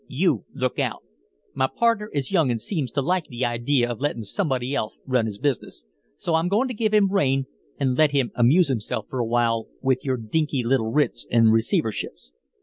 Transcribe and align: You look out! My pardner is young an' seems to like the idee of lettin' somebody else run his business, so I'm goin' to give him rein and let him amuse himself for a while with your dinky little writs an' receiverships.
You 0.09 0.45
look 0.55 0.79
out! 0.79 1.03
My 1.53 1.67
pardner 1.67 2.09
is 2.11 2.31
young 2.31 2.49
an' 2.49 2.57
seems 2.57 2.89
to 2.93 3.03
like 3.03 3.25
the 3.25 3.45
idee 3.45 3.85
of 3.85 4.01
lettin' 4.01 4.23
somebody 4.23 4.73
else 4.73 4.97
run 5.05 5.27
his 5.27 5.37
business, 5.37 5.85
so 6.17 6.33
I'm 6.33 6.47
goin' 6.47 6.67
to 6.69 6.73
give 6.73 6.91
him 6.91 7.11
rein 7.11 7.45
and 7.79 7.95
let 7.99 8.11
him 8.11 8.31
amuse 8.33 8.69
himself 8.69 9.05
for 9.11 9.19
a 9.19 9.27
while 9.27 9.67
with 9.79 10.03
your 10.03 10.17
dinky 10.17 10.63
little 10.63 10.91
writs 10.91 11.27
an' 11.29 11.49
receiverships. 11.51 12.31